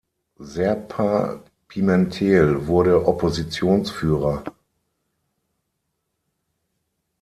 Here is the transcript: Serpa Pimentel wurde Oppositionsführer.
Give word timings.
Serpa 0.39 1.43
Pimentel 1.67 2.65
wurde 2.65 3.05
Oppositionsführer. 3.07 4.43